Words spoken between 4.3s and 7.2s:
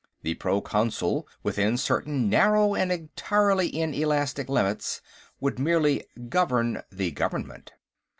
limits, would merely govern the